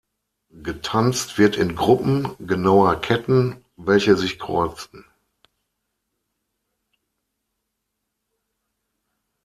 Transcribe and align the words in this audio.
Getanzt 0.63 1.37
wird 1.37 1.55
in 1.57 1.75
Gruppen, 1.75 2.35
genauer 2.39 3.01
Ketten, 3.01 3.63
welche 3.75 4.17
sich 4.17 4.39
kreuzen. 4.39 5.05